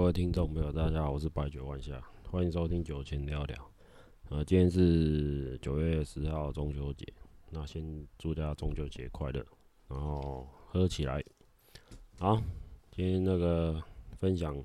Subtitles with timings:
[0.00, 3.70] 各位听众朋友，大家好，我是白酒万夏，欢迎收听酒前聊聊。
[4.30, 7.06] 呃，今天是九月十号中秋节，
[7.50, 7.84] 那先
[8.18, 9.44] 祝大家中秋节快乐，
[9.88, 11.22] 然后喝起来。
[12.18, 12.40] 好，
[12.90, 13.78] 今天那个
[14.18, 14.56] 分享，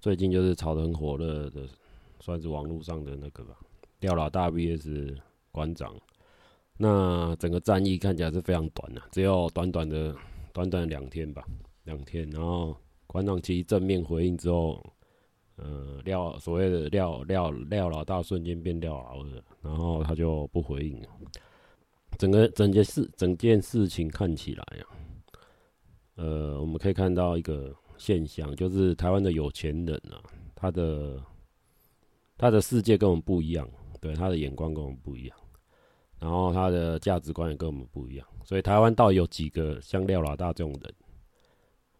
[0.00, 1.68] 最近就是炒得很火热的，
[2.18, 3.56] 算是网络上的那个吧，
[4.00, 5.16] 廖老大 VS
[5.52, 5.94] 馆长。
[6.76, 10.12] 那整个战役看起来是非常短的，只有短短的
[10.52, 11.46] 短短两天吧，
[11.84, 12.76] 两天，然后。
[13.12, 14.82] 馆长其实正面回应之后，
[15.56, 21.08] 呃，廖所谓的廖廖廖老大瞬间变廖老二，然后他就不回应了。
[22.16, 24.84] 整个整件事整件事情看起来啊，
[26.14, 30.16] 呃，我们可以看到一个现象，就是台湾的有钱人啊，
[30.54, 31.22] 他的
[32.38, 33.68] 他的世界跟我们不一样，
[34.00, 35.36] 对，他的眼光跟我们不一样，
[36.18, 40.94] 然后他的价值观也跟我们不一样，所以台湾到底有几个像廖老大这种人？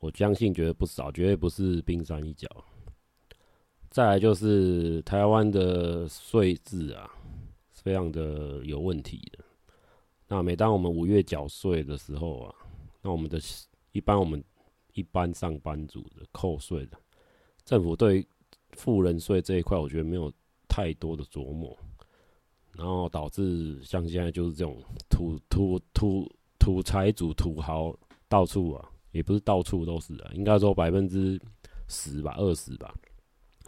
[0.02, 2.48] 我相信绝对不少，绝对不是冰山一角。
[3.88, 7.08] 再来就是台湾的税制啊，
[7.72, 9.38] 是非常的有问题的。
[10.26, 12.54] 那每当我们五月缴税的时候啊，
[13.00, 13.38] 那我们的
[13.92, 14.42] 一般我们
[14.94, 16.98] 一般上班族的扣税的，
[17.64, 18.26] 政府对
[18.72, 20.32] 富人税这一块，我觉得没有
[20.68, 21.78] 太多的琢磨，
[22.72, 27.96] 然后导致像现在就是这种土土土土财主土豪
[28.28, 28.88] 到处啊。
[29.12, 31.40] 也不是到处都是啊，应该说百分之
[31.86, 32.94] 十吧，二十吧，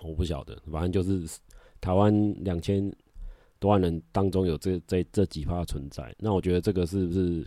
[0.02, 1.38] 我不晓得，反正就是
[1.80, 2.90] 台湾两千
[3.58, 6.14] 多万人当中有这这这几趴存在。
[6.18, 7.46] 那我觉得这个是不是，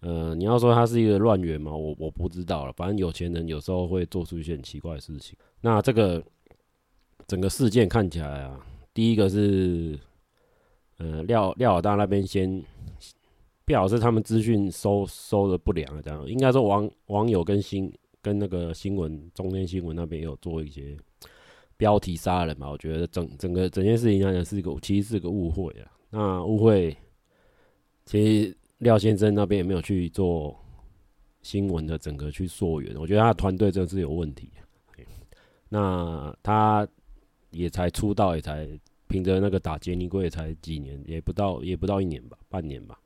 [0.00, 1.70] 呃，你要说它是一个乱源嘛？
[1.70, 2.72] 我我不知道了。
[2.72, 5.36] 反正有钱人有时候会做出一些很奇怪的事情。
[5.60, 6.24] 那这个
[7.26, 8.58] 整个事件看起来啊，
[8.94, 9.98] 第一个是，
[10.96, 12.64] 呃，廖廖老大那边先。
[13.70, 17.88] 表示他们资讯收收的不良啊，这样应该说网网友跟新
[18.20, 20.96] 跟那个新闻中天新闻那边也有做一些
[21.76, 25.86] 标题杀人嘛，我觉得整整个整件事情来讲是一个其实是个误会啊。
[26.10, 26.96] 那误会
[28.04, 30.58] 其实廖先生那边也没有去做
[31.42, 34.50] 新闻的整个去溯源，我觉得他团队真的是有问题。
[35.68, 36.84] 那他
[37.52, 38.68] 也才出道，也才
[39.06, 42.98] 凭着那个打杰尼龟也才几年，也不到也不到一年吧，半年吧。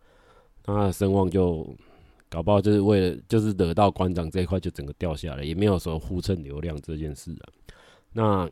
[0.65, 1.67] 他的声望就
[2.29, 7.45] 搞不好就是为了就是惹到馆长这一块就整个掉下来，也没有说呼蹭流量这件事啊。
[8.13, 8.51] 那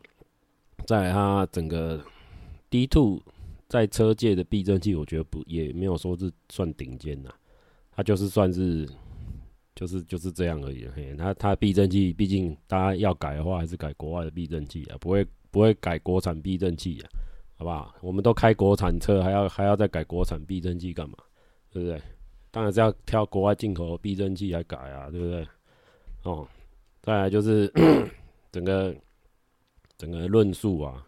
[0.86, 2.00] 在他整个
[2.68, 3.20] D Two
[3.68, 7.30] 在车界的避震器，我觉得不也没有说是算顶尖呐，
[7.90, 8.86] 他就是算是
[9.74, 10.86] 就是就是这样而已。
[10.94, 17.08] 嘿，他他避震器毕竟大家要改的话，还是改国外的避震器啊，不会不会改国产避震器啊，
[17.56, 17.94] 好不好？
[18.02, 21.16] 我们都开国产车，还要还要再改国产避震器干嘛？
[21.72, 22.00] 对不对？
[22.50, 25.48] 当然是要挑国外进口的避震器来改啊，对不对？
[26.24, 26.46] 哦，
[27.00, 27.72] 再来就是
[28.52, 28.94] 整个
[29.96, 31.06] 整个论述啊，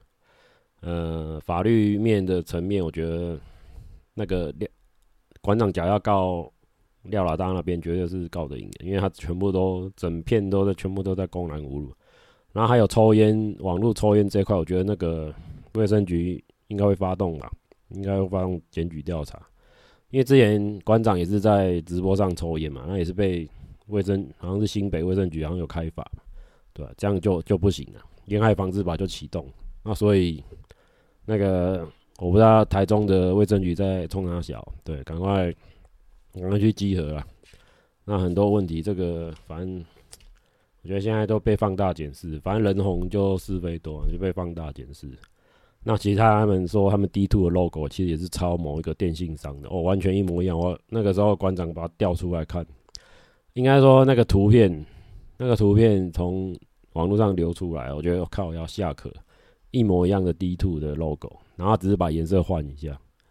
[0.81, 3.39] 呃，法律面的层面，我觉得
[4.15, 4.69] 那个廖
[5.43, 6.51] 馆长假要告
[7.03, 11.93] 廖老大那边，绝对是告得赢的，因为他全部都整片都在全部都在公然侮辱，
[12.53, 15.35] 然后还有抽烟网络抽烟这一块，我觉得那个
[15.75, 17.53] 卫生局应该会发动啊，
[17.91, 19.41] 应该会发动检举调查。
[20.15, 23.49] 因为之前馆长也是在直播上抽烟嘛，那也是被
[23.89, 26.09] 卫生好像是新北卫生局好像有开罚，
[26.73, 26.93] 对吧？
[26.97, 29.45] 这样就就不行了，烟害防治法就启动。
[29.83, 30.41] 那所以
[31.25, 31.85] 那个
[32.21, 35.53] 我不知道台中的卫生局在冲哪小，对，赶快
[36.33, 37.27] 赶快去集合啊。
[38.05, 39.85] 那很多问题，这个反正
[40.83, 45.09] 我觉得现在都被放大检视，反正人红就是非多，就被放大检视。
[45.87, 50.59] 那其他他们说他们 D two 的 logo 其实也是抄某一个电信商的哦，完全一模一样。
[50.59, 52.67] 我那个时候馆长把它调出来看，
[53.53, 54.85] 应该说那个图片，
[55.37, 56.57] 那个图片从
[56.95, 59.13] 网络上流出来，我觉得靠要下课，
[59.73, 62.89] 一模一样的 D two 的 logo，然后只是把颜色换一下，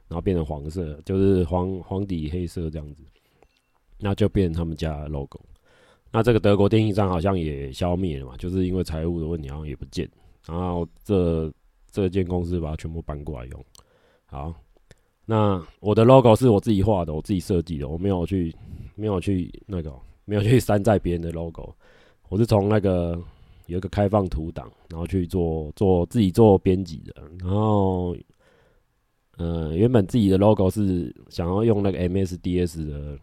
[0.08, 3.02] 然后变成黄色，就是黄黄底黑色这样子，
[4.00, 5.42] 那就变成他们家的 logo。
[6.12, 10.08] 那这个德国电信商好像也消灭了嘛，就是因为财务的问题，好像也不见。
[10.46, 11.52] 然后这。
[11.94, 13.66] 这间公司把它全部搬过来用，
[14.26, 14.52] 好，
[15.26, 18.52] 那我的 logo 是我自己画的，我自己设计的，我没有去，
[18.96, 19.94] 没有去那个，
[20.26, 21.72] 没有去山寨别人的 logo，
[22.30, 23.16] 我是从那个
[23.68, 28.18] 有一个开放图档，然后去做做自己做编辑的，然后，
[29.38, 33.20] 呃，原本自己的 logo 是想要用那个 MSDS 的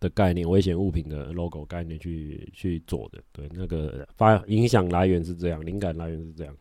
[0.00, 6.56] 的概念，危险物品的 logo 概念去去做的，对，那个发影响来源是这样，灵感来源是这样。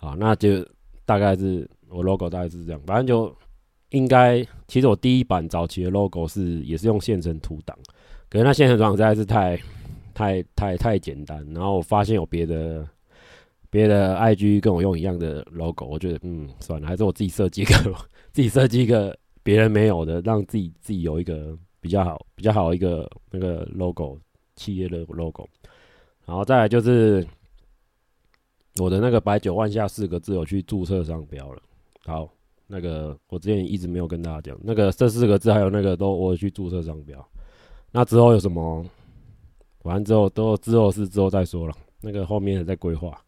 [0.00, 0.66] 好，那就
[1.04, 3.30] 大概是我 logo 大概是这样，反正就
[3.90, 7.76] 应该，其实我第一版早期的 logo 是也是用现成图档，
[8.30, 9.60] 可是那现成图档实在是太
[10.14, 11.46] 太太太简单。
[11.52, 12.88] 然后我发现有别的
[13.68, 17.74] 别的 IG 跟我用一样的 logo，我觉得嗯算了，还是我自己设计一个，
[18.32, 24.18] 自己设计一个别人没有的，让自己自己有一个比较好比较好一个那个 logo
[24.56, 25.46] 企业的 logo。
[26.24, 27.26] 然后再来就是
[28.80, 31.62] 我的那个“白酒万下”四个字，有去注册商标了。
[32.04, 32.28] 好。
[32.72, 37.28] 那个我之前一直没有跟大家讲，那个这四个字还有那个都我去注册商标。
[37.90, 38.86] 那之后有什么？
[39.82, 41.74] 完之后都之后是之后再说了。
[42.00, 43.20] 那个后面还在规划。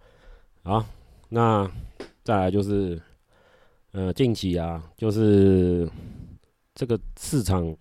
[0.62, 0.86] 好，
[1.28, 1.68] 那
[2.22, 3.02] 再来就是，
[3.90, 5.90] 呃，近期啊，就是
[6.76, 7.76] 这个市场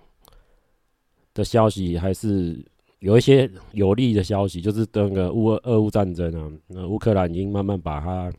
[1.35, 2.59] 的消息还是
[3.01, 8.33] 有一些有利的消息，就是那个乌俄乌战争啊，那乌克兰已经慢慢把它。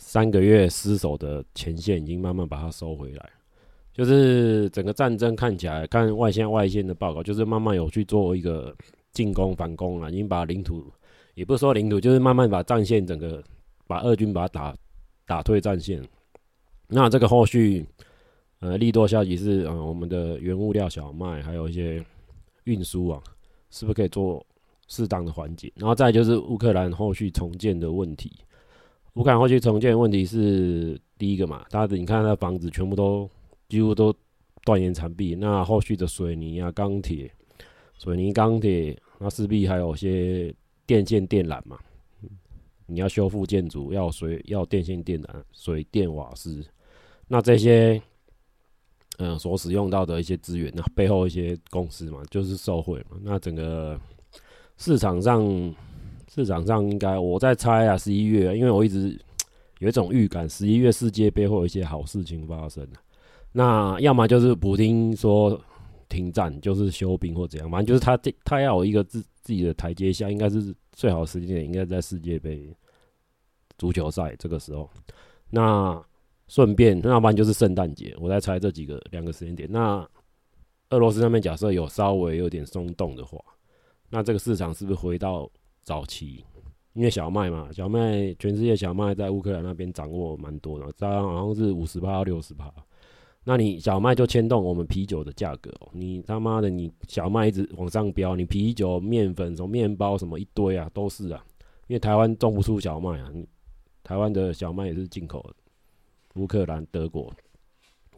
[0.00, 3.30] 三个月失守的前线已经慢慢把它收回来，
[3.92, 8.72] 就是整个战争看起来，看外线外线的报告，就是慢慢有去做一个
[9.10, 10.86] 进攻反攻了，已经把领土，
[11.34, 13.42] 也不是说领土，就是慢慢把战线整个
[13.88, 14.76] 把俄军把它打
[15.26, 16.00] 打退战线。
[16.86, 17.84] 那这个后续，
[18.60, 22.02] 呃，利多消息是，嗯、我们的原物料小麦还有一些
[22.68, 23.22] 运输啊，
[23.70, 24.44] 是不是可以做
[24.86, 25.72] 适当的缓解？
[25.76, 28.30] 然后再就是乌克兰后续重建的问题。
[29.14, 31.64] 乌克兰后续重建问题是第一个嘛？
[31.70, 33.28] 大家你看，那房子全部都
[33.68, 34.14] 几乎都
[34.64, 35.34] 断垣残壁。
[35.34, 37.30] 那后续的水泥啊、钢铁、
[37.98, 40.54] 水泥、钢铁，那势必还有些
[40.86, 41.78] 电线电缆嘛。
[42.86, 46.64] 你要修复建筑，要水、要电线电缆、水电瓦斯，
[47.26, 48.00] 那这些
[49.18, 53.18] 嗯所使用到的一些资源，那背后一些公司嘛，就是受贿嘛。
[53.22, 53.98] 那整个
[54.76, 55.74] 市场上。
[56.30, 59.18] 市场上应该我在猜啊，十一月，因为我一直
[59.78, 62.86] 有一种预感，十一月世界杯会有一些好事情发生。
[63.50, 65.58] 那要么就是普丁说
[66.06, 72.70] 停战，就是休兵或怎样，反正就是他这他要有一个自自己的台阶下，应该是最好时间点，应该在世界杯
[73.78, 74.88] 足球赛这个时候。
[75.48, 76.00] 那
[76.48, 79.70] 顺便，那不然就是圣诞节，我在猜这几个两个时间点。
[79.70, 80.04] 那
[80.90, 83.38] 俄罗斯那边假设有稍微有点松动的话，
[84.10, 85.48] 那这个市场是不是回到？
[85.84, 86.44] 早期，
[86.92, 92.70] 因为小麦嘛，小麦全世界小麦在乌克兰那边掌握蛮多的，大概好像是五十趴到六十趴。
[93.42, 101.42] 那你小麦就牵动我们啤酒的价格喔，你他妈的你小麦一直往上飙，你啤酒、面粉、什么面包什么一堆啊，都是啊。
[101.86, 103.32] 因为台湾种不出小麦啊，
[104.04, 105.54] 台湾的小麦也是进口的，
[106.38, 107.32] 乌克兰、德国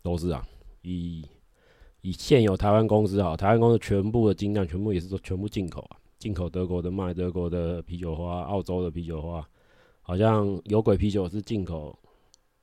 [0.02, 0.46] 都是啊。
[0.82, 1.26] 以
[2.02, 5.96] 以现有台湾公司啊，台湾公司全部的精酿全部也是说全部进口啊。
[6.19, 9.46] 进口德国的麦，德国的啤酒花，澳洲的啤酒花，
[10.02, 11.99] 好像有鬼啤酒是进口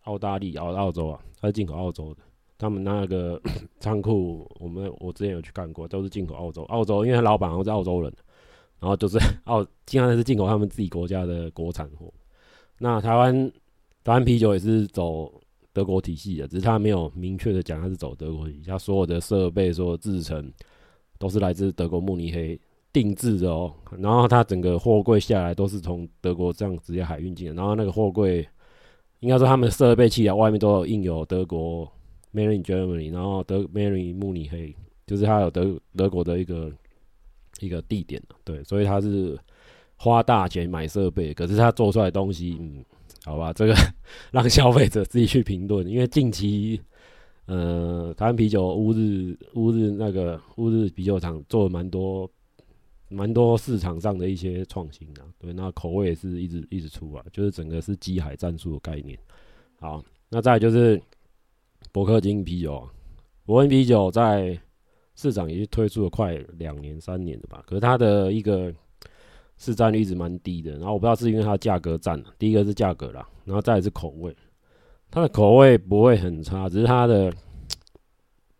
[0.03, 2.21] 澳大利亚、澳洲啊，它是进口澳洲的。
[2.59, 3.39] 他们那个
[3.79, 6.63] 仓库，我们我之前有去看过，都是进口澳洲。
[6.63, 8.11] 澳洲因为他老板好像是澳洲人，
[8.79, 12.11] 然后就是 澳，经常是进口他们自己国家的国产货。
[12.79, 13.51] 那台湾
[14.03, 15.31] 台湾啤酒也是走
[15.77, 20.51] 德国体系的，只是他没有明确的讲他是走德国体系，他所有的设备、所有制成
[21.19, 22.59] 都是来自德国慕尼黑。
[22.93, 28.47] 定制的哦，然后他整个货柜下来都是从德国这样直接海运进的，然后那个货柜
[29.19, 31.85] 应该说他们设备器啊外面都有印有德国
[32.33, 34.75] Made in Germany，然后德 Made in 慕尼黑，
[35.05, 36.71] 就是他有德德国的一个
[37.59, 39.37] 一个地点，对，所以他是
[39.97, 42.83] 花大钱买设备，可是他做出来的东西，嗯，
[43.27, 43.75] 好吧，这个
[44.31, 46.81] 让消费者自己去评论，因为近期
[47.45, 52.29] 呃台湾啤酒乌日乌日那个乌日啤酒厂做了蛮多。
[53.09, 59.17] 蛮多市场上的一些创新啊，对，那口味也是一直一直出啊，就是整个是机海战术的概念。
[59.79, 61.01] 好，那再就是
[61.93, 62.91] 伯克金啤酒啊，
[63.45, 64.59] 伯恩啤酒在
[65.15, 68.73] 市场已经推出了快两年三年了吧，可是它的一个
[69.57, 70.71] 市占率一直蛮低的。
[70.77, 74.35] 然后我不知道是因为它价格占了，第一个是价格啦，然后再是口味，
[75.11, 77.33] 它的口味不会很差，只是它的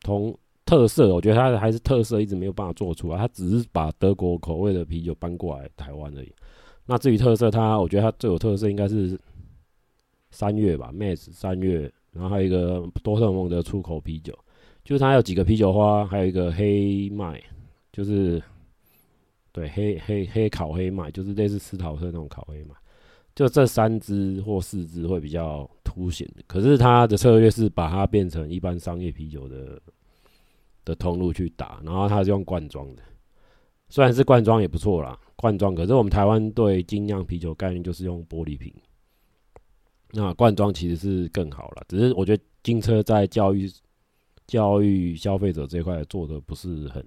[0.01, 0.37] 同。
[0.69, 3.17] 特色，我觉得它的还是特色，一直没有办法做出来。
[3.17, 6.29] 它只是把德国口味的啤酒搬过来台湾而已。
[6.85, 9.17] 那至于特色，它我觉得它最有特色应该是
[10.29, 14.37] 三月吧，Mez 三月，然后还有一个多特蒙的出口啤酒，
[14.83, 17.41] 就是它有几个啤酒花，还有一个黑麦，
[17.93, 18.43] 就是
[19.57, 22.75] 对黑黑黑烤黑麦，就是类似斯陶特那种烤黑麦，
[23.33, 26.27] 就这三支或四支会比较凸显。
[26.45, 29.81] 可是它的策略是把它变成一般商业啤酒的。
[30.85, 33.03] 的通路去打，然后它是用罐装的，
[33.89, 35.75] 虽然是罐装也不错啦，罐装。
[35.75, 38.73] 可是我们台湾对精酿啤酒概念就是用玻璃瓶，
[40.13, 41.83] 那罐装其实是更好了。
[41.89, 43.69] 只是我觉得金车在教育
[44.45, 47.05] 教育消费者这块做的不是很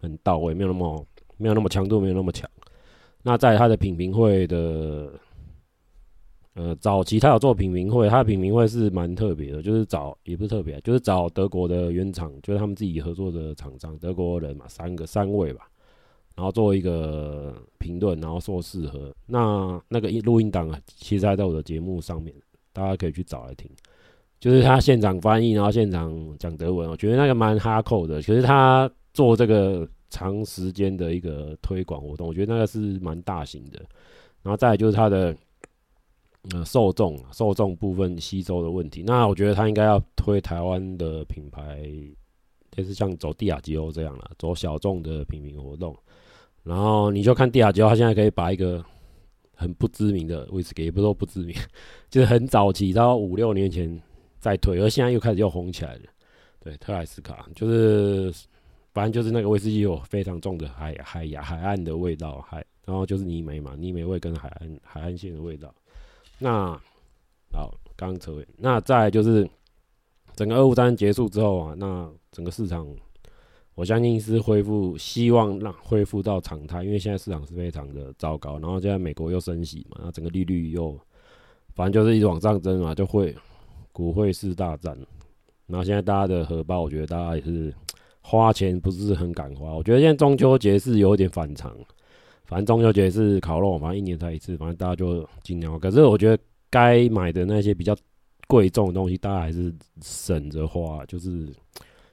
[0.00, 1.04] 很到位，没有那么
[1.40, 2.48] 没有那么强度，没有那么强。
[3.22, 5.10] 那在他的品评会的，
[6.54, 15.68] 呃，早期他有做品评会，他的品评会是蛮特别的，就是找也不是特别，就是找德国的原厂，就是他们自己合作的厂商，德国人嘛，三个三位吧，
[16.36, 19.14] 然后做一个评论，然后说适合。
[19.26, 22.34] 那那个录音档啊，其实还在我的节目上面，
[22.72, 23.70] 大家可以去找来听。
[24.38, 28.16] 就是他现场翻译，然后现场讲德文，我觉得那个蛮哈扣的。
[28.22, 33.78] 可是他做这个长时间的一个推广活动，我觉得那个是蛮大型的。
[34.42, 35.34] 然后再来就是它的
[36.52, 39.02] 呃受众，受众部分吸收的问题。
[39.06, 41.82] 那我觉得他应该要推台湾的品牌，
[42.70, 45.96] 就是像走帝亚吉欧这样了，走小众的品名活动。
[46.62, 48.84] 然后你就看帝亚吉欧，他现在可以把一个
[49.54, 51.56] 很不知名的威士忌，也不是说不知名，
[52.10, 54.00] 就是很早期到五六年前。
[54.40, 56.04] 再推，而现在又开始又红起来了。
[56.60, 58.32] 对，特莱斯卡就是，
[58.92, 65.74] 反正就是那个威士忌有非常重的海海呀海岸的味道，海，然后就是泥煤嘛，泥煤味跟海岸海岸线的味道。
[66.38, 66.72] 那
[67.52, 69.48] 好，刚刚扯尾，那再就是
[70.34, 72.86] 整个俄乌战争结束之后啊，那整个市场
[73.74, 80.98] 我相信是恢复，希望让恢复到常态，因为现在市场是非常的糟糕，然后现在美国又升息嘛，那整个利率又
[81.74, 83.34] 反正就是一直往上增嘛，就会。
[83.92, 84.96] 股汇市大战，
[85.66, 87.74] 然后现在大家的荷包，我觉得大家也是
[88.20, 89.72] 花钱不是很敢花。
[89.72, 91.74] 我觉得现在中秋节是有点反常，
[92.44, 95.78] 反正中秋节是烤肉，反正一年才一次，反正大家就尽量。
[95.80, 97.96] 可是我觉得该买的那些比较
[98.46, 101.04] 贵重的东西，大家还是省着花。
[101.06, 101.48] 就是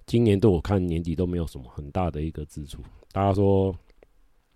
[0.05, 2.81] 今年度我看年底都没有什么很大的一个支出。
[3.11, 3.75] 大家说，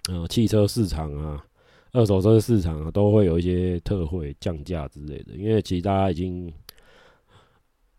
[0.10, 1.46] 呃，汽车市场啊，
[1.91, 6.51] 二手车市场啊，都会有一些特惠降价之类的，因为其实大家已经。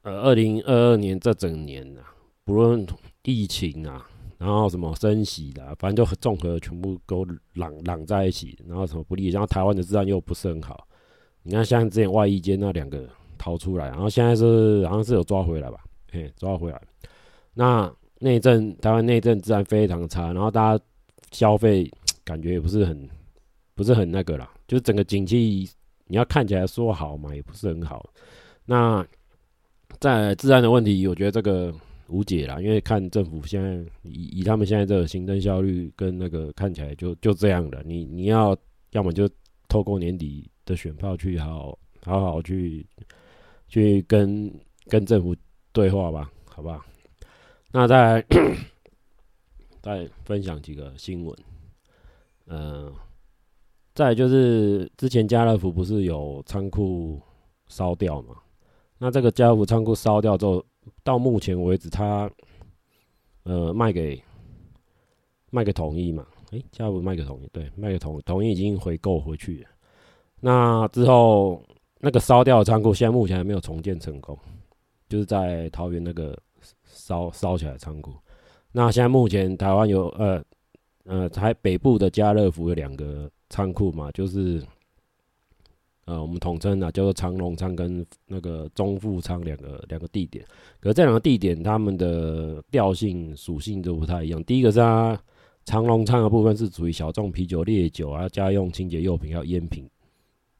[0.04, 2.02] 呃，二零二二年这整年啊，
[2.42, 2.84] 不论
[3.24, 7.24] 疫情啊，然后什么升息的，反正就综合全部都
[7.54, 10.86] 揽揽在一起，然后什么不利，然后台湾的治安又不是很好。
[11.44, 15.78] 你看，像之前外衣间那两个逃出来，然后现在是好像是有抓回来吧？
[16.10, 16.80] 嘿，抓回来。
[17.54, 20.84] 那内政台湾内政治安非常差，然后大家
[21.30, 21.90] 消费
[22.24, 23.08] 感觉也不是很
[23.74, 25.68] 不是很那个啦，就是整个景气
[26.06, 28.08] 你要看起来说好嘛，也不是很好。
[28.64, 29.04] 那
[29.98, 31.74] 在治安的问题，我觉得这个
[32.08, 38.56] 无解啦，因为看政府现在以以他们现在这个行政效率跟那个看起来就就这样的，你你要
[38.90, 39.28] 要么就
[39.68, 42.86] 透过年底的选票去好好好去
[43.68, 44.52] 去跟
[44.86, 45.34] 跟政府
[45.72, 46.84] 对话吧，好不好？
[47.70, 48.22] 那再
[49.80, 51.34] 再分享几个新闻，
[52.46, 52.92] 嗯，
[53.94, 57.20] 再就是之前家乐福不是有仓库
[57.68, 58.36] 烧掉吗？
[58.98, 60.64] 那这个家乐福仓库烧掉之后，
[61.02, 62.30] 到目前为止，他
[63.44, 64.22] 呃卖给
[65.50, 66.26] 卖给统一嘛？
[66.50, 69.68] 诶、欸，家乐福卖给统一，对，卖给统统一已经回购回去了。
[70.40, 71.62] 那之后
[71.98, 74.38] 那个烧掉的仓库，现在目前还没有重建成功，
[75.08, 76.38] 就是在桃园那个
[76.84, 78.12] 烧烧起来仓库。
[78.70, 80.44] 那现在目前台湾有呃
[81.04, 84.62] 呃台北部的家乐福有两个仓库嘛，就是。
[86.04, 90.44] 呃，我们统称啊，叫做长隆仓跟那个中富仓两个两个地点。
[90.80, 94.42] 可是这两个地点，它们的调性属性都不太一样。
[94.42, 95.16] 第一个是它
[95.64, 99.88] 长隆仓的部分是属于小众啤酒、烈酒啊、家用清洁用品还有烟品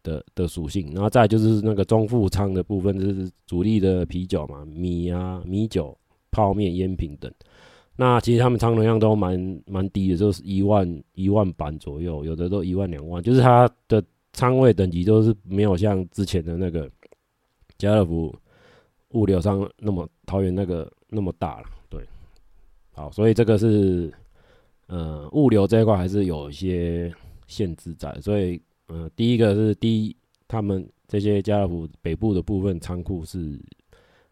[0.04, 0.92] 的的属性。
[0.94, 5.98] 然后再就是那个中富仓的部分，就是主力的啤酒嘛，米啊、米酒、
[6.30, 7.28] 泡面、烟品等。
[7.96, 14.00] 那其实他们仓容量都蛮蛮低的，就是一万一万板左右，有的都一万两万，就是它的。
[14.32, 16.90] 仓位等级都是没有像之前的那个
[17.76, 18.34] 家乐福
[19.10, 22.02] 物流商那么桃园那个那么大了，对，
[22.92, 24.10] 好，所以这个是
[24.86, 27.12] 呃物流这一块还是有一些
[27.46, 30.16] 限制在，所以呃第一个是第一，
[30.48, 33.60] 他们这些家乐福北部的部分仓库是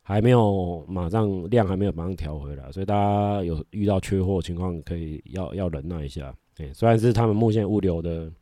[0.01, 8.33] 还没有马上量还没有马上调回来，所以大家有遇到缺货情况可以要要忍耐一下，对，虽然是他们目前物流的。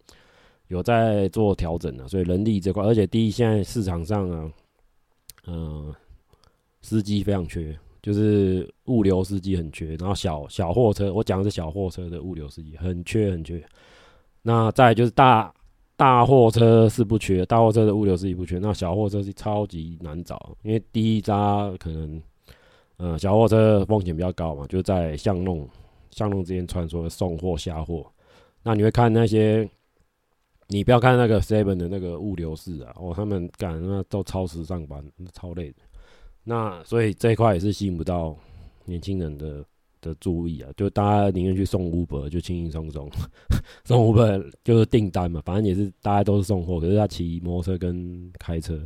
[0.68, 4.52] 有在做调整的，所以人力这块，而且第一，现在市场上啊，
[5.46, 5.94] 嗯、
[6.82, 13.62] 司机非常缺，就是物流司机很缺，然后小小货车，我讲的是小货车的物流司机很缺很缺。
[14.42, 15.50] 那再就是大
[15.96, 22.22] 大货车是不缺，大货车的物流司机不缺，那小货车是超级难找，因为第一家可能，
[22.98, 25.66] 嗯、小货车风险比较高嘛，就在巷弄
[26.10, 28.06] 巷弄之间穿梭送货下货，
[28.62, 29.66] 那你会看那些。
[30.68, 35.76] 你不要看那个 Seven 的那个物流室啊，哦，他们干那都超时上班，超累的。
[36.44, 38.37] 那所以这一块也是吸引不到
[38.84, 39.64] 年轻人的
[40.00, 43.10] 的注意啊，就大家宁愿去送 Uber，就轻轻松松
[43.84, 48.78] 送 Uber 就是订单嘛，反正也是大家都是送货，可是他骑摩托车跟开车，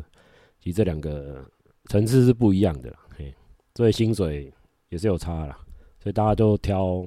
[0.60, 1.44] 其实这两个
[1.86, 3.34] 层次是不一样的啦，嘿，
[3.74, 4.52] 所以薪水
[4.88, 5.58] 也是有差啦，
[6.00, 7.04] 所以大家都挑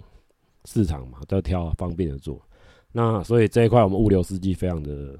[0.65, 2.41] 市场嘛，都挑方便的做。
[2.97, 5.19] 那所以这一块我们物流司机非常的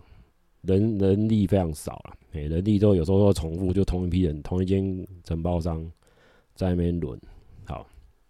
[0.62, 5.86] 人人力非常少了，哎，人力都有时候都重复，就同一批人，同一间承包商
[6.54, 7.20] 在那边轮。
[7.66, 7.86] 好，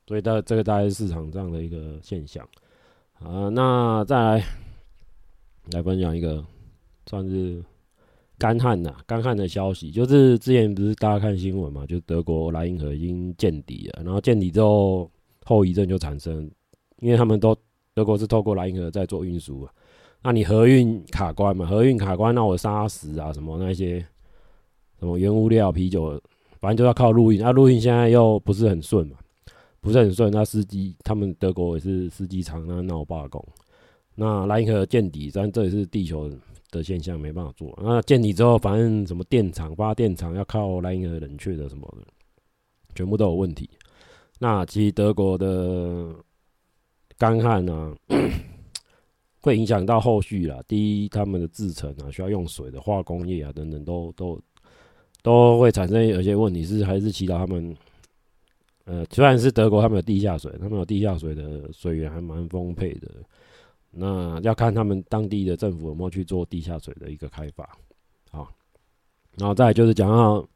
[0.08, 2.44] 所以大这个大概是市场上的一个现象。
[3.20, 4.44] 啊，那再来
[5.74, 6.44] 来分享一个
[7.06, 7.64] 算是
[8.40, 15.08] 干旱的干旱的消息，就是之前不是大家看新闻嘛，就德国莱茵河已经见底了，然后见底之后
[15.44, 16.50] 后遗症就产生，
[16.98, 17.56] 因为他们都。
[17.96, 19.72] 德国是透过莱茵河在做运输啊，
[20.22, 21.66] 那你河运卡关嘛？
[21.66, 24.06] 河运卡关，那我砂石啊什么那些
[25.00, 26.22] 什么原物料、啤酒，
[26.60, 27.40] 反正就要靠陆运。
[27.40, 29.16] 那陆运现在又不是很顺嘛，
[29.80, 30.30] 不是很顺。
[30.30, 33.42] 那司机他们德国也是司机厂那闹罢工。
[34.14, 36.30] 那莱茵河见底，但这也是地球
[36.72, 37.74] 的现象，没办法做。
[37.82, 42.06] 那见底之后，反正什么电厂、发电厂要靠莱茵河冷却的什么的，
[42.94, 43.70] 全部都有问题。
[44.38, 46.14] 那其实德国的。
[47.26, 47.96] 干旱呢，
[49.42, 50.62] 会影响到后续啦。
[50.68, 54.40] 第一，他们的制程啊，需要用水的化工业啊，等等，都都
[55.24, 56.64] 都会产生有些问题。
[56.64, 57.76] 是还是祈祷他们，
[58.84, 63.10] 呃，虽然是德国，他们有地下水，他们有地下水的水源还蛮丰沛的。
[63.90, 67.68] 那要看他们当地的政府有没有去做地下水的一个开发。
[68.30, 68.48] 好，
[69.36, 70.48] 然后再就是讲到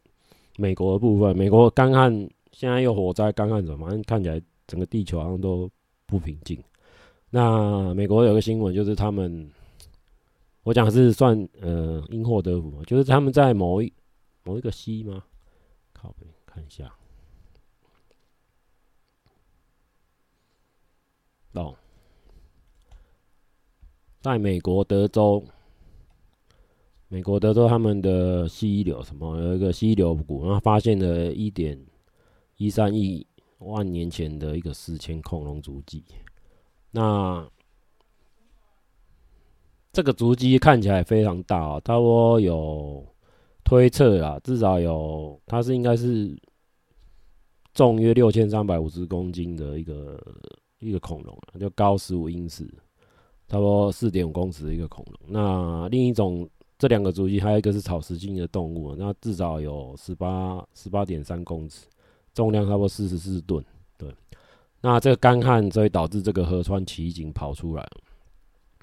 [0.55, 2.13] 美国的部分，美国干旱
[2.51, 5.67] 现在又火灾，干旱什么，看起来整个地球好像都。
[6.09, 6.61] 不平静。
[7.29, 9.49] 那美国有个新闻，就是他们，
[10.63, 13.93] 我讲是算呃因祸得福，就是他们在某一
[14.43, 15.23] 某一个溪吗？
[15.93, 16.13] 靠，
[16.47, 16.91] 看一下。
[21.53, 21.75] 哦，
[24.21, 25.43] 在美国德州，
[27.07, 31.79] 美国德州他们的溪流什么有一个溪流谷，然后发现了一点
[32.57, 33.27] 一三亿。
[33.59, 36.03] 万年前的一个史前恐龙足迹，
[36.91, 37.45] 那
[39.91, 43.05] 这个足迹看起来非常大啊，差不多有
[43.63, 46.37] 推测啊，至少有它是应该是
[47.73, 50.21] 重约六千三百五十公斤的一个
[50.79, 52.63] 一个恐龙啊，就高十五英尺，
[53.47, 55.19] 差不多四点五公尺的一个恐龙。
[55.27, 61.85] 那另一种这两个足迹还有一个是草食性的动物，那至少有十八十八点三公尺。
[62.33, 63.63] 重量差不多四十四吨，
[63.97, 64.13] 对。
[64.81, 67.85] 那这个干旱，所以导致这个河川奇景跑出来。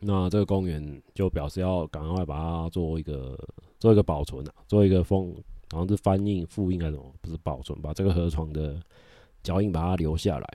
[0.01, 3.39] 那这个公园就表示要赶快把它做一个
[3.79, 5.35] 做一个保存啊，做一个封，
[5.71, 7.13] 好像是翻印、复印还是什么？
[7.23, 8.79] 不是保存，把这个河床的
[9.43, 10.47] 脚印把它留下来。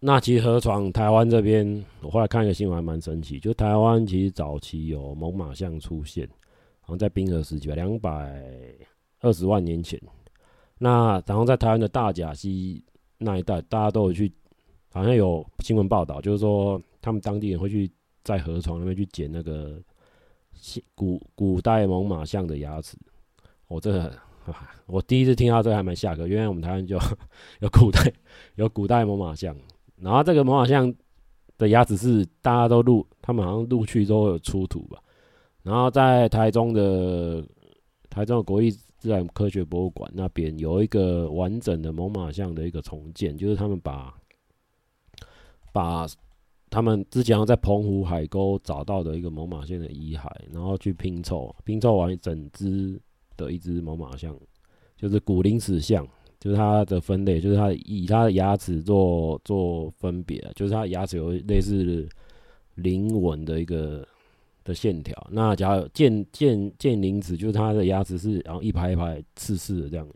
[0.00, 6.26] 那其实河床台湾这边，我后来看一个新闻还蛮神奇，就台湾其实早期有猛犸象出现，
[6.80, 8.42] 好像在冰河时期吧，两百
[9.20, 10.00] 二十万年前。
[10.78, 12.80] 那然后在台湾的大甲溪
[13.18, 14.32] 那一带，大家都有去，
[14.92, 17.90] 好像有新闻报道，就是说他们当地人会去
[18.22, 19.82] 在河床那边去捡那个
[20.94, 22.96] 古古代猛犸象的牙齿。
[23.66, 24.12] 我这个，
[24.86, 26.96] 我第一次听到这个还蛮吓人，原来我们台湾就
[27.58, 28.12] 有古代
[28.54, 29.56] 有古代猛犸象，
[29.96, 30.94] 然后这个猛犸象
[31.56, 35.00] 的牙齿是大家都录，他们好像录去都有出土吧。
[35.64, 37.44] 然后在台中的
[38.08, 38.72] 台中的国立。
[38.98, 44.12] 自然科学博物馆那边有一个完整的猛犸象的一个重建，就是他们把
[45.72, 46.04] 把
[46.68, 53.00] 他们之前在澎湖海沟找到的一个猛犸象的遗骸，然后去拼凑，拼凑完整只
[53.36, 54.36] 的一只猛犸象，
[54.96, 56.06] 就是古灵齿象，
[56.40, 62.08] 就是它的分类，就是它以它的牙齿做做分别，就是它牙齿有类似
[62.74, 64.06] 鳞纹的一个。
[64.68, 70.06] 的线条，那假如剑剑剑鳞齿，就是它的牙齿是然后一排一排刺刺的这样，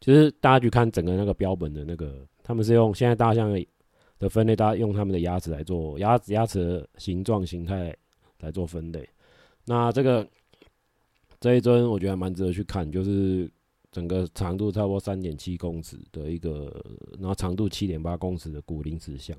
[0.00, 3.54] 就是大家去看整个那个标本的那个，他们是用现在大象
[4.18, 7.94] 的分类，大家用他们的牙齿来做牙齿牙齿的形状形态
[8.40, 9.06] 来做分类。
[9.66, 10.26] 那这个
[11.38, 13.50] 这一尊我觉得蛮值得去看，就是
[13.92, 16.74] 整个长度差不多三点七公尺的一个，
[17.18, 19.36] 然后长度七点八公尺的骨鳞齿象。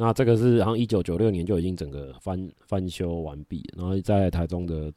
[0.00, 4.92] 那这个是，好像一九九六年就已经整个翻翻修完毕，然后在台中的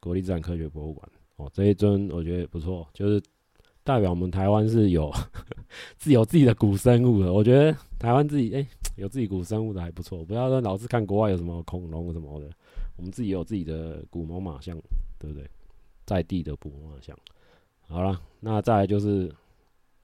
[0.00, 3.22] 国立自然科学博物馆哦，这一尊我觉得不错，就是
[3.84, 5.12] 代表我们台湾是有
[5.98, 7.30] 自有自己的古生物的。
[7.30, 12.48] 我觉得台湾自己哎、有自己古生物的还不错，不要说老是看国外有什么恐龙什么的，
[12.96, 14.74] 我们自己有自己的古猛獁象，
[15.18, 15.46] 对不对？
[16.06, 17.14] 在地的古猛獁象。
[17.88, 19.30] 好了，那再来就是，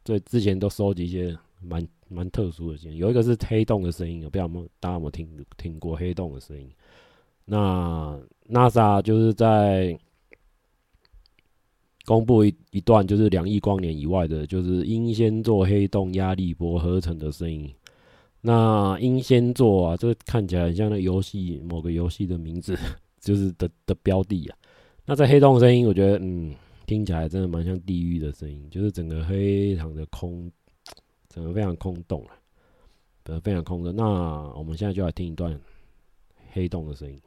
[0.04, 2.98] 最之前都收集一些蛮蛮特殊的声音。
[2.98, 4.48] 有一个是黑洞的声音，我不知道
[4.80, 6.70] 大家有没有听听过黑洞的声音？
[7.44, 9.98] 那 NASA 就是在
[12.04, 17.72] 公布一一段，就是两亿光年以外的，就是英仙座黑洞压力波合成的声音。
[18.40, 22.78] 那英仙座啊，这个看起来很像那游戏某个游戏的名字，
[23.20, 24.56] 就是的的标的啊。
[25.04, 26.54] 那在黑洞的声音，我觉得嗯，
[26.86, 30.48] 听起来真的蛮像地狱的声音，就是整个非常的空，
[31.36, 32.32] 可能非常空洞啊，
[33.24, 33.92] 呃，非常空的。
[33.92, 34.02] 那
[34.54, 35.60] 我们现在就来听一段
[36.52, 37.20] 黑洞的声音。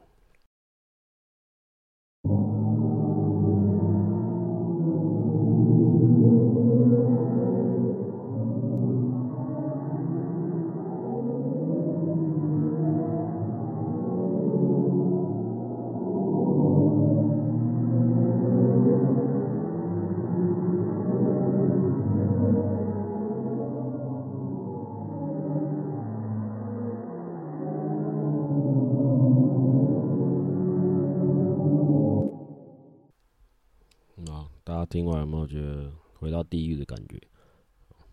[34.90, 37.18] 听完有没有觉得回到地狱的感觉？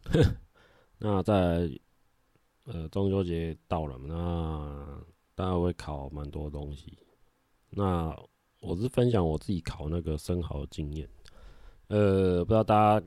[1.00, 1.70] 那在
[2.66, 5.04] 呃中秋节到了，那
[5.36, 6.98] 大家会烤蛮多东西。
[7.72, 8.16] 那
[8.62, 11.10] 我是分享我自己烤那个生蚝的经验。
[11.88, 13.06] 呃，不知道大家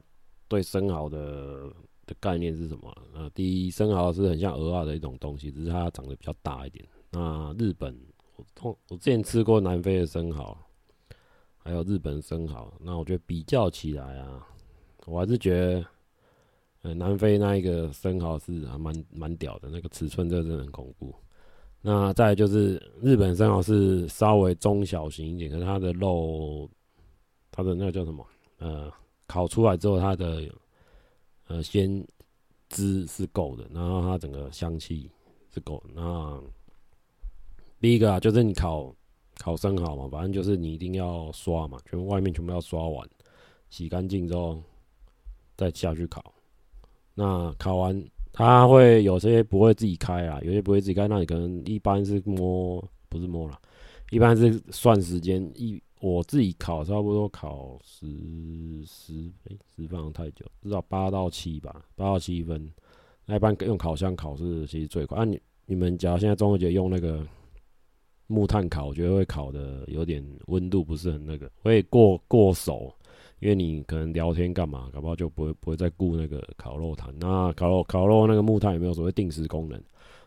[0.48, 1.72] 对生蚝的
[2.06, 2.92] 的概念是什么？
[3.14, 6.84] 呃，第一，生蚝是很像蚵仔的一种东西，只是它长得比较大一点。
[7.10, 7.96] 那日本，
[8.36, 10.56] 我通我之前吃过南非的生蚝。
[11.62, 14.46] 还有日本生蚝，那我觉得比较起来啊，
[15.04, 15.86] 我还是觉得，
[16.82, 21.14] 呃，南非那一个生蚝是还蛮蛮屌的，那个尺寸真的很恐怖。
[21.82, 26.68] 那再就是日本生蚝是稍微中小型一点，可是它的肉，
[27.50, 28.26] 它的那个叫什么？
[28.58, 28.90] 呃，
[29.26, 30.42] 烤出来之后它的
[31.46, 32.02] 呃鲜
[32.70, 35.10] 汁是够的，然后它整个香气
[35.52, 35.82] 是够。
[35.94, 36.42] 那
[37.80, 38.94] 第一个啊，就是你烤。
[39.42, 43.08] 烤生蚝嘛，反正就是你一定要刷嘛，全部外面全部要刷完，
[43.70, 44.62] 洗干净之后
[45.56, 46.22] 再下去烤。
[47.14, 53.58] 那烤完它会有些不会自己开啊，有些不会自己开，那你可能一般是摸，不是摸啦，
[54.10, 55.42] 一般是算时间。
[55.54, 58.06] 一我自己烤差不多烤十
[58.84, 62.70] 十诶十分钟太久，至少八到七吧，八到七分。
[63.24, 65.16] 那一般用烤箱烤是其实最快。
[65.16, 67.26] 啊你你们假如现在中秋节用那个。
[68.30, 72.94] 木炭烤，我觉得会烤的有点温度不是很那个，会过过熟，
[73.40, 77.12] 因为你可能聊天干嘛，搞不好就不会不会再顾那个烤肉炭。
[77.18, 79.82] 那烤肉烤肉那个木炭有没有所谓定时功能？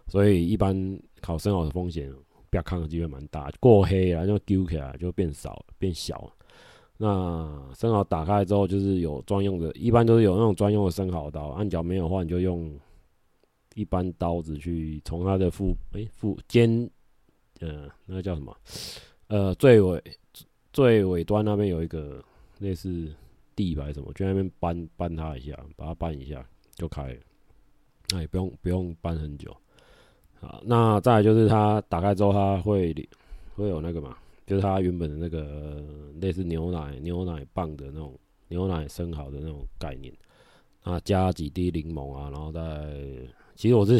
[0.07, 0.75] 所以一般
[1.21, 2.13] 烤生蚝的风险
[2.49, 6.29] 不要看的机会蛮大，过黑啊就丢起来就变少变小。
[6.97, 12.77] 那生蚝打开之后就是有专用的，一般都是有那种专用的生蚝刀，按脚没有的话你就用
[13.75, 16.89] 一般刀子去从它的腹诶腹尖。
[17.63, 18.54] 呃，那个叫什么？
[19.28, 20.04] 呃，最尾
[20.73, 22.21] 最尾端那边有一个
[22.60, 23.10] 类似
[23.56, 26.45] 地板什么，就那边搬搬它一下，把它搬一下
[26.76, 27.19] 就开了。
[28.10, 29.56] 那也不用不用搬很久。
[30.41, 32.93] 好，那再来就是它打开之后，它会
[33.56, 35.82] 会有那个嘛，就是它原本的那个
[36.19, 40.13] 类似牛奶牛奶棒的那种牛奶生蚝的那种概念。
[40.82, 42.62] 啊，加几滴柠檬啊，然后再
[43.56, 43.97] 其实我是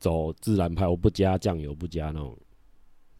[0.00, 2.36] 走自然派，我不加酱油，不加那种。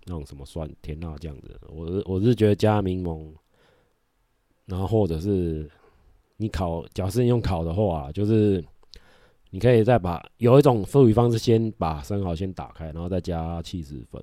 [0.08, 3.28] 那种什么酸甜辣酱的，我是我是觉得加柠檬，
[4.64, 5.68] 然后或者是
[6.36, 8.64] 你烤，假设你用烤的话，就是
[9.50, 14.22] 你可以再把有一种处理方式，先把生蚝先打开，然后再加起司粉，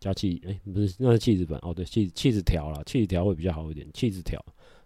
[0.00, 4.42] 加气哎、不是那是起司粉哦，对气起司条啦，起司条会比较好一点，起司条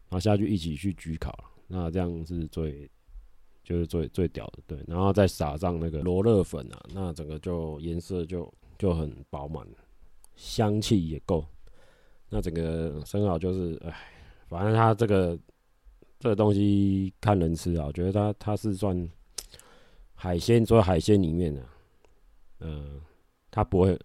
[0.09, 1.33] 然后下去一起去焗烤，
[1.69, 2.91] 那这样是最
[3.63, 9.65] 就是最最屌的对，然后再撒上那个罗勒粉啊，那整个就颜色就就很饱满。
[10.35, 11.45] 香气也够，
[12.29, 13.95] 那整个生蚝就是，哎，
[14.49, 15.39] 反正它这个
[16.19, 19.09] 这个东西看人吃啊，我觉得它它是算
[20.15, 21.63] 海鲜，所有海鲜里面的，
[22.61, 23.01] 嗯，
[23.51, 23.99] 它不会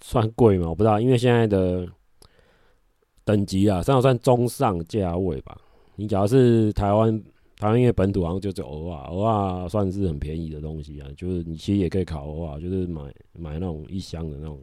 [0.00, 0.68] 算贵嘛？
[0.68, 1.88] 我不知道，因为现在的
[3.24, 5.60] 等级啊，生蚝算中上价位吧。
[5.96, 7.22] 你假如是台湾，
[7.56, 14.60] 台湾因为本土好像就只有蚵仔，蚵仔算是很便宜的东西啊，就是你其实也可以烤蚵仔，就是买买那种一箱的那种。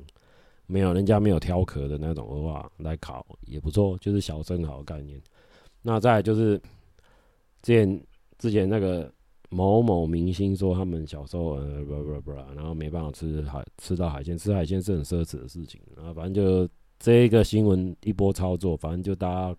[0.71, 5.19] 没有，人家没有挑壳的那种的话来烤也不错，就是小生蚝概念。
[5.81, 6.61] 那再就是
[7.63, 8.03] 之前
[8.37, 9.11] 之前那个
[9.49, 15.81] 某某明星说他们小时候呃不不不，然后没办法吃海吃到海鲜，吃海鲜是很奢侈的事情。
[15.97, 19.57] 然后反正就这一个新闻一波操作，反正就大家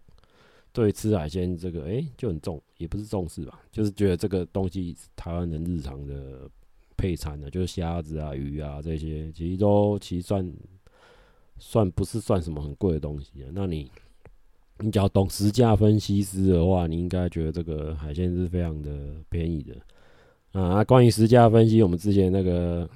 [0.72, 6.48] 对吃海鲜这个哎、就很重，也不是重视吧，就是觉得这个东西台湾人日常的
[6.96, 10.48] 配餐呢，就是虾子啊、鱼啊这些，其实都其实算
[11.60, 13.48] 算不是算什么很贵的东西啊。
[13.52, 13.88] 那你
[14.78, 18.90] 你只要懂实价分析师的话，你应该觉得这个海鲜是非常的
[19.28, 20.82] 便宜的啊。
[20.82, 22.88] 关于实价分析，我们之前那个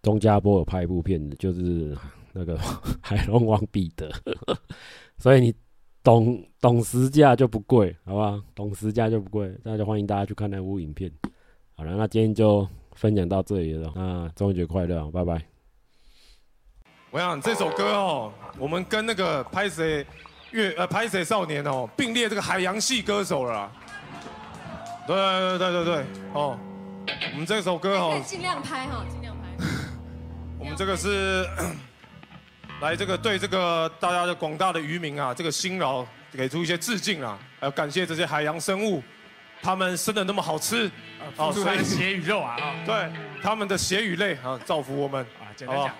[0.00, 1.94] 钟家波有拍一部片子，就是
[2.32, 2.56] 那个
[3.02, 4.10] 海龙王彼得，
[5.18, 5.54] 所以你。
[6.04, 8.42] 懂懂实价就不贵，好不好？
[8.56, 11.08] 懂实价就不贵，那就欢迎大家去看那部影片。
[11.76, 13.92] 好了，那今天就分享到这里了。
[13.94, 15.51] 那中秋节快乐，拜拜。
[17.12, 20.04] 我想这首歌哦，我们跟那个拍谁
[20.50, 23.70] 乐呃拍谁少年哦并列这个海洋系歌手了。
[25.06, 26.58] 对对对对对哦，
[27.32, 29.64] 我们这首歌哦，尽量拍哈，尽量拍。
[30.58, 31.46] 我们这个是。
[32.80, 39.00] 来，这个对这个大家的广大的渔民啊，这个辛劳给出一些致敬啊，还有感谢这些海洋生物，
[39.60, 45.94] 他们生的那么好吃，啊，付出的血与肉啊，啊，对，他们的血与泪啊，造福我们啊，简单讲，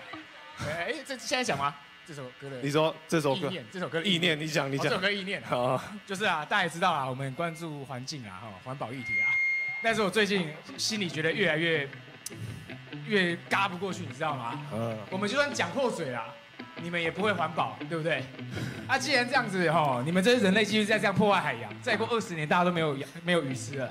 [0.69, 1.75] 哎，这现在讲吗？
[2.07, 9.27] 这首歌的，你说这首歌，这首歌的意念，你讲，你讲，这首歌意念啊，就是啊，大家也知道啊，我们关注环境啊，哈，环保议题啊，
[9.83, 11.89] 但是我最近心里觉得越来越
[13.07, 14.61] 越嘎不过去，你知道吗？
[14.73, 16.27] 嗯，我们就算讲破嘴啊。
[16.77, 18.25] 你们也不会环保，对不对？
[18.89, 23.89] 啊，既然这样子哈，你们这些人类继续再这样破坏海洋，再过二十年大家都没有没有鱼吃了。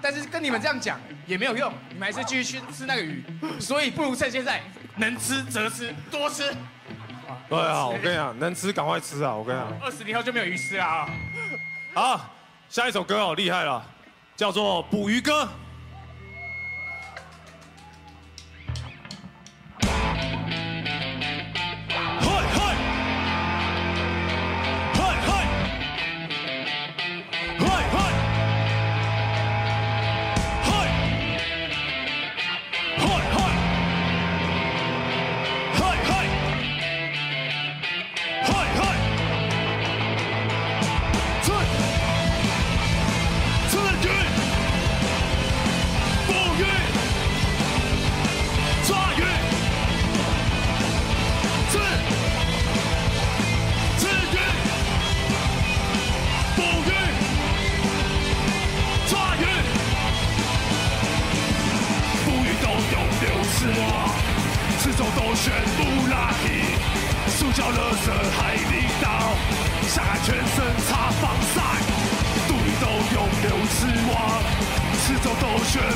[0.00, 3.22] 但是跟你们这样讲也没有用，你们还是继续去吃那个鱼。
[3.60, 4.60] 所以不如趁现在
[4.98, 6.54] 能吃则吃，多吃。
[7.48, 9.34] 对啊，我跟你讲，能吃赶快吃啊！
[9.34, 11.08] 我跟你讲，二十年后就没有鱼吃啊。
[11.94, 12.30] 好，
[12.68, 13.82] 下一首歌好，厉害了，
[14.36, 15.44] 叫做《捕鱼歌》。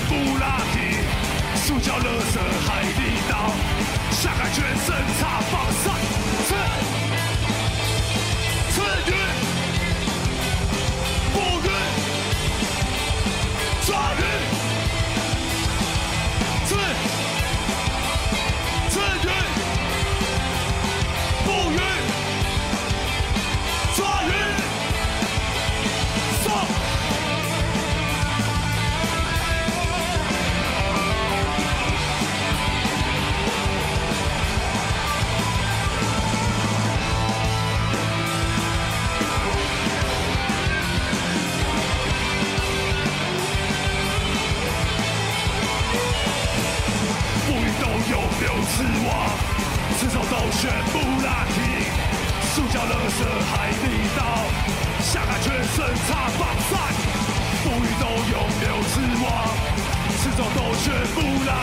[0.09, 0.97] 布拉迪，
[1.57, 3.01] 塑胶乐色海底
[3.31, 3.53] 岛，
[4.11, 5.62] 下海全身插爆。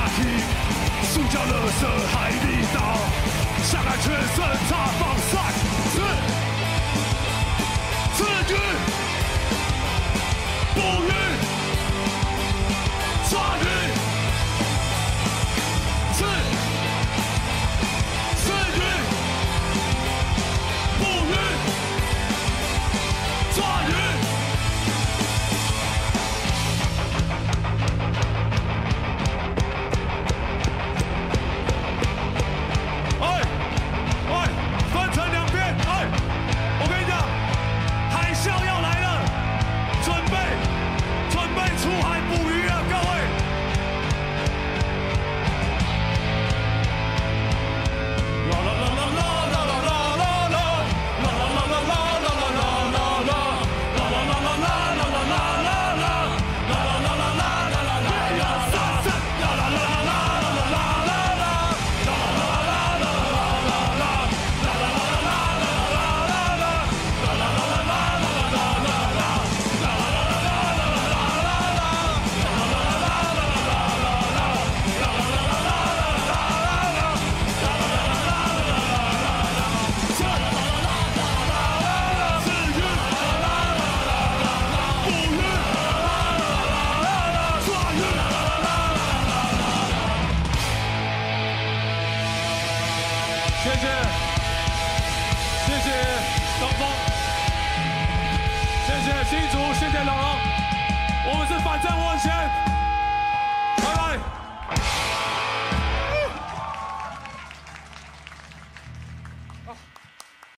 [0.09, 1.61] 分成两
[8.47, 8.78] 边。